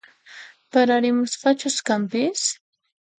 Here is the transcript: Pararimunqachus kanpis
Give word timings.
Pararimunqachus 0.71 1.77
kanpis 1.87 2.41